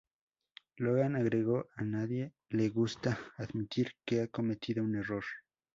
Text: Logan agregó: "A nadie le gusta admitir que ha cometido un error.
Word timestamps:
Logan 0.79 1.15
agregó: 1.15 1.69
"A 1.75 1.83
nadie 1.83 2.33
le 2.49 2.69
gusta 2.69 3.19
admitir 3.37 3.93
que 4.03 4.21
ha 4.23 4.27
cometido 4.29 4.83
un 4.83 4.95
error. 4.95 5.25